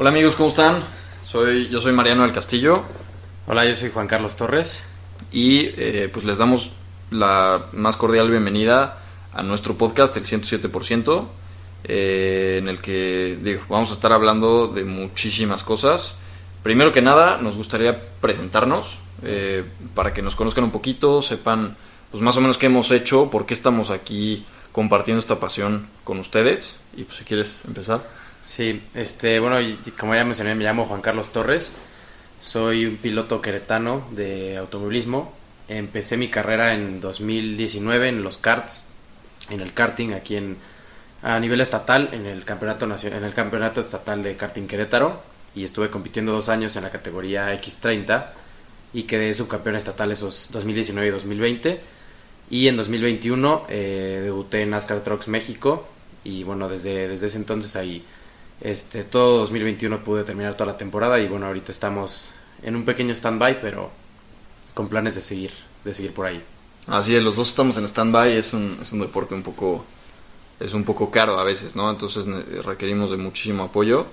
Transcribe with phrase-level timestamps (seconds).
[0.00, 0.84] Hola amigos, ¿cómo están?
[1.24, 2.84] Soy, yo soy Mariano del Castillo
[3.48, 4.84] Hola, yo soy Juan Carlos Torres.
[5.32, 6.70] y eh, pues les damos
[7.10, 9.02] la más cordial bienvenida
[9.34, 11.26] a nuestro podcast, el 107%,
[11.82, 16.16] eh, en el que digo, vamos a estar hablando de muchísimas cosas.
[16.62, 19.64] Primero que nada, nos gustaría presentarnos eh,
[19.96, 21.76] para que nos conozcan un poquito, sepan
[22.12, 26.20] pues más o menos qué hemos hecho, por qué estamos aquí compartiendo esta pasión con
[26.20, 26.78] ustedes.
[26.96, 28.27] Y pues si quieres empezar.
[28.48, 29.58] Sí, este, bueno,
[29.98, 31.70] como ya mencioné, me llamo Juan Carlos Torres.
[32.40, 35.34] Soy un piloto queretano de automovilismo.
[35.68, 38.84] Empecé mi carrera en 2019 en los karts,
[39.50, 40.56] en el karting aquí en
[41.20, 45.20] a nivel estatal en el campeonato en el campeonato estatal de karting Querétaro
[45.54, 48.26] y estuve compitiendo dos años en la categoría X30
[48.94, 51.80] y quedé subcampeón estatal esos 2019 y 2020
[52.50, 55.88] y en 2021 eh, debuté en NASCAR Trucks México
[56.22, 58.04] y bueno desde desde ese entonces ahí
[58.60, 62.30] este todo 2021 pude terminar toda la temporada y bueno ahorita estamos
[62.62, 63.90] en un pequeño stand-by pero
[64.74, 65.50] con planes de seguir
[65.84, 66.42] de seguir por ahí
[66.86, 69.84] Así es, los dos estamos en stand-by, es un, es un deporte un poco,
[70.58, 71.90] es un poco caro a veces, ¿no?
[71.90, 72.24] Entonces
[72.64, 74.06] requerimos de muchísimo apoyo.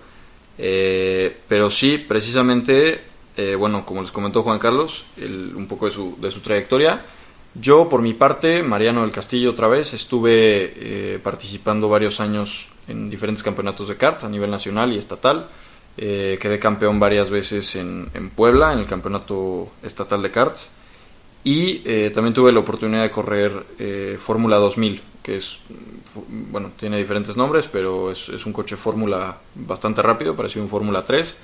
[0.57, 2.99] Eh, pero sí, precisamente,
[3.38, 6.99] eh, bueno, como les comentó Juan Carlos, el- un poco de su, de su trayectoria.
[7.53, 13.09] Yo, por mi parte, Mariano del Castillo otra vez, estuve eh, participando varios años en
[13.09, 15.47] diferentes campeonatos de karts a nivel nacional y estatal.
[15.97, 20.69] Eh, quedé campeón varias veces en, en Puebla, en el campeonato estatal de karts.
[21.44, 25.59] Y eh, también tuve la oportunidad de correr eh, Fórmula 2000, que es,
[26.52, 31.06] bueno, tiene diferentes nombres, pero es, un coche Fórmula bastante rápido, parecido a un Fórmula
[31.06, 31.38] 3.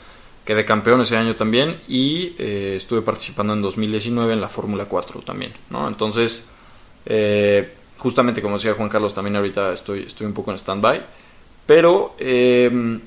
[0.43, 5.53] Quedé campeón ese año también y estuve participando en 2019 en la Fórmula 4 también,
[5.69, 5.87] ¿no?
[5.87, 6.47] Entonces,
[7.99, 11.03] justamente como decía Juan Carlos, también ahorita estoy, estoy un poco en stand-by.
[11.71, 12.99] Pero, eh,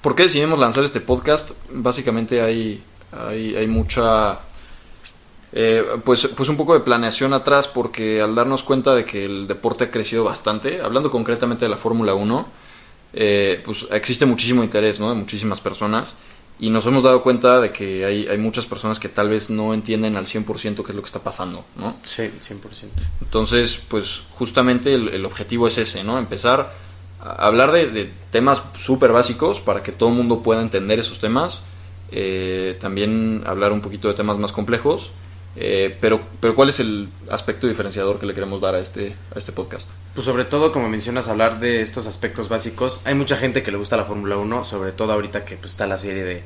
[0.00, 1.52] ¿por qué decidimos lanzar este podcast?
[1.70, 2.82] Básicamente hay,
[3.12, 4.40] hay, hay mucha...
[5.52, 9.46] Eh, pues, pues un poco de planeación atrás porque al darnos cuenta de que el
[9.46, 12.48] deporte ha crecido bastante, hablando concretamente de la Fórmula 1,
[13.12, 15.10] eh, pues existe muchísimo interés ¿no?
[15.10, 16.16] de muchísimas personas
[16.58, 19.72] y nos hemos dado cuenta de que hay, hay muchas personas que tal vez no
[19.72, 21.94] entienden al 100% qué es lo que está pasando, ¿no?
[22.02, 22.58] sí 100%
[23.22, 26.18] Entonces, pues justamente el, el objetivo es ese, ¿no?
[26.18, 26.87] Empezar
[27.20, 31.60] hablar de, de temas súper básicos para que todo el mundo pueda entender esos temas.
[32.10, 35.10] Eh, también hablar un poquito de temas más complejos.
[35.56, 39.38] Eh, pero, pero ¿cuál es el aspecto diferenciador que le queremos dar a este, a
[39.38, 39.88] este podcast?
[40.14, 43.00] Pues sobre todo, como mencionas, hablar de estos aspectos básicos.
[43.04, 45.86] Hay mucha gente que le gusta la Fórmula 1, sobre todo ahorita que pues, está
[45.86, 46.42] la serie de,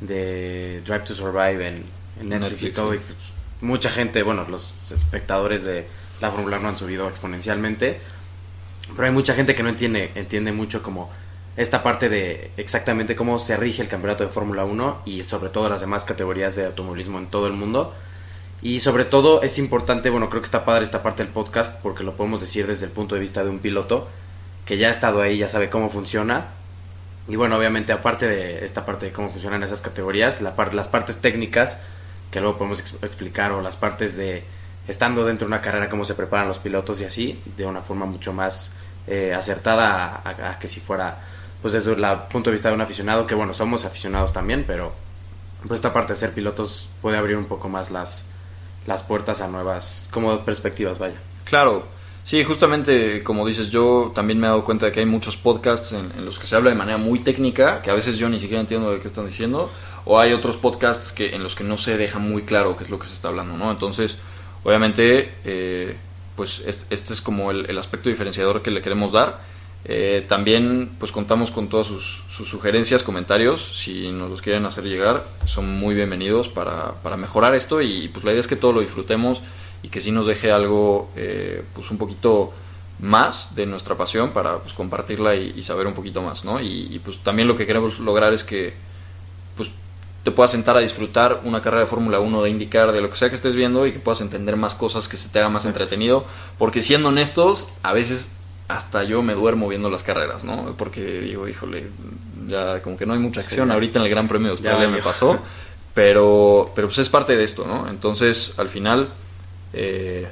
[0.00, 1.84] de Drive to Survive en,
[2.20, 2.92] en Netflix, y todo.
[2.92, 2.96] sí.
[2.96, 3.18] Y, pues,
[3.60, 5.86] mucha gente, bueno, los espectadores de
[6.20, 8.00] la Fórmula 1 han subido exponencialmente.
[8.94, 11.10] Pero hay mucha gente que no entiende, entiende mucho como
[11.56, 15.68] esta parte de exactamente cómo se rige el campeonato de Fórmula 1 y sobre todo
[15.68, 17.94] las demás categorías de automovilismo en todo el mundo.
[18.62, 22.02] Y sobre todo es importante, bueno, creo que está padre esta parte del podcast porque
[22.04, 24.08] lo podemos decir desde el punto de vista de un piloto
[24.64, 26.46] que ya ha estado ahí, ya sabe cómo funciona.
[27.28, 30.88] Y bueno, obviamente aparte de esta parte de cómo funcionan esas categorías, la par- las
[30.88, 31.78] partes técnicas
[32.30, 34.42] que luego podemos ex- explicar o las partes de
[34.88, 38.06] estando dentro de una carrera, cómo se preparan los pilotos y así, de una forma
[38.06, 38.72] mucho más
[39.08, 41.18] eh, acertada a, que si fuera,
[41.62, 44.92] pues desde el punto de vista de un aficionado, que bueno, somos aficionados también, pero
[45.66, 48.26] pues esta parte de ser pilotos puede abrir un poco más las,
[48.86, 51.16] las puertas a nuevas, como perspectivas, vaya.
[51.44, 51.86] Claro,
[52.24, 55.92] sí, justamente como dices, yo también me he dado cuenta de que hay muchos podcasts
[55.92, 58.38] en, en los que se habla de manera muy técnica, que a veces yo ni
[58.38, 59.70] siquiera entiendo de qué están diciendo,
[60.04, 62.90] o hay otros podcasts que en los que no se deja muy claro qué es
[62.90, 63.70] lo que se está hablando, ¿no?
[63.70, 64.18] Entonces,
[64.64, 65.96] obviamente, eh,
[66.38, 69.42] pues es- este es como el, el aspecto diferenciador que le queremos dar.
[69.84, 74.84] Eh, también pues contamos con todas sus, sus sugerencias, comentarios, si nos los quieren hacer
[74.84, 78.72] llegar, son muy bienvenidos para, para mejorar esto y pues la idea es que todo
[78.72, 79.40] lo disfrutemos
[79.82, 81.10] y que sí nos deje algo
[81.74, 82.52] pues un poquito
[83.00, 86.60] más de nuestra pasión para pues, compartirla y, y saber un poquito más, ¿no?
[86.60, 88.74] Y, y, pues también lo que queremos lograr es que
[89.56, 89.70] pues
[90.24, 93.16] te puedas sentar a disfrutar una carrera de Fórmula 1, de indicar, de lo que
[93.16, 95.64] sea que estés viendo y que puedas entender más cosas, que se te haga más
[95.64, 96.24] entretenido,
[96.58, 98.32] porque siendo honestos, a veces
[98.68, 100.74] hasta yo me duermo viendo las carreras, ¿no?
[100.76, 101.86] Porque digo, híjole,
[102.48, 103.72] ya como que no hay mucha acción, Sí.
[103.72, 105.38] ahorita en el Gran Premio de Australia Ya, me pasó,
[105.94, 107.88] pero, pero pues es parte de esto, ¿no?
[107.88, 109.08] Entonces, al final,
[109.72, 110.28] eh,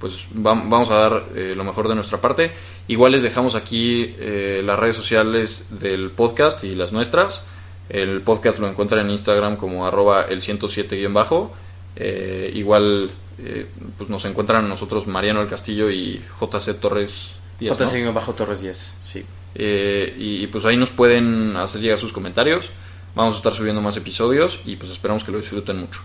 [0.00, 2.50] pues vam- vamos a dar eh, lo mejor de nuestra parte.
[2.88, 7.44] Igual les dejamos aquí eh, las redes sociales del podcast y las nuestras.
[7.88, 11.52] El podcast lo encuentran en Instagram como arroba el 107 guion bajo.
[11.96, 13.66] Eh, igual eh,
[13.98, 17.86] pues nos encuentran nosotros Mariano del Castillo y JC Torres Díaz, ¿no?
[17.86, 19.24] JC bajo Torres 10, sí.
[19.54, 22.70] Eh, y, y pues ahí nos pueden hacer llegar sus comentarios.
[23.14, 26.00] Vamos a estar subiendo más episodios y pues esperamos que lo disfruten mucho.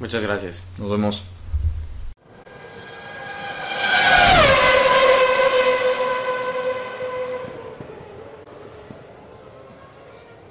[0.00, 0.62] Muchas gracias.
[0.78, 1.22] Nos vemos.